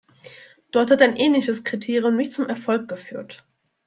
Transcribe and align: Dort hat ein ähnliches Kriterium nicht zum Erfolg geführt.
Dort 0.71 0.89
hat 0.89 1.03
ein 1.03 1.15
ähnliches 1.15 1.63
Kriterium 1.63 2.15
nicht 2.15 2.33
zum 2.33 2.49
Erfolg 2.49 2.87
geführt. 2.89 3.45